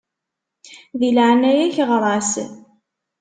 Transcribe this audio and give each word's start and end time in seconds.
Di 0.99 1.09
leɛnaya-k 1.15 1.77
ɣeṛ-as. 1.89 2.31